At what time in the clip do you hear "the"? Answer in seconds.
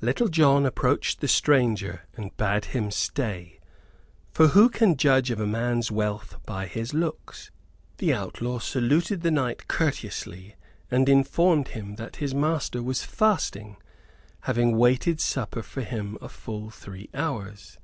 1.20-1.28, 7.98-8.14, 9.20-9.30